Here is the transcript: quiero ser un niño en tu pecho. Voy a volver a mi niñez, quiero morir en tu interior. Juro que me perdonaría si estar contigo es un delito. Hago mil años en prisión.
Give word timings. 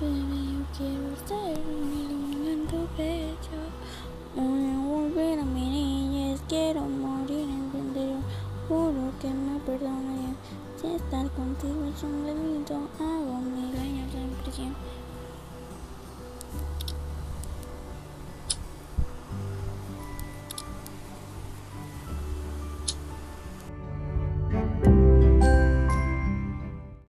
quiero 0.00 1.14
ser 1.26 1.60
un 1.66 1.90
niño 1.90 2.50
en 2.50 2.66
tu 2.68 2.86
pecho. 2.96 3.58
Voy 4.34 4.64
a 4.64 4.78
volver 4.78 5.40
a 5.40 5.44
mi 5.44 5.68
niñez, 5.68 6.40
quiero 6.48 6.82
morir 6.82 7.46
en 7.48 7.70
tu 7.70 7.78
interior. 7.78 8.22
Juro 8.66 9.12
que 9.20 9.28
me 9.28 9.58
perdonaría 9.60 10.34
si 10.80 10.86
estar 10.86 11.28
contigo 11.32 11.84
es 11.94 12.02
un 12.02 12.24
delito. 12.24 12.88
Hago 12.98 13.40
mil 13.40 13.76
años 13.76 14.14
en 14.14 14.30
prisión. 14.42 14.74